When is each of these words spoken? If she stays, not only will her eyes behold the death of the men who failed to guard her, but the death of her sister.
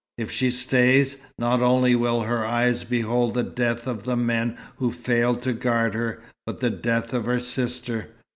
If 0.17 0.31
she 0.31 0.49
stays, 0.49 1.17
not 1.37 1.61
only 1.61 1.93
will 1.95 2.21
her 2.23 2.43
eyes 2.43 2.83
behold 2.83 3.35
the 3.35 3.43
death 3.43 3.85
of 3.85 4.01
the 4.01 4.15
men 4.15 4.57
who 4.77 4.91
failed 4.91 5.43
to 5.43 5.53
guard 5.53 5.93
her, 5.93 6.23
but 6.47 6.59
the 6.59 6.71
death 6.71 7.13
of 7.13 7.25
her 7.25 7.39
sister. 7.39 8.07